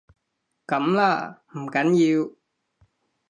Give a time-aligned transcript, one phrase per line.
[0.65, 2.35] 噉啦，唔緊要